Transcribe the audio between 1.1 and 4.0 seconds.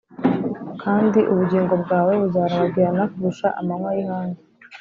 ubugingo bwawe buzarabagirana kurusha amanywa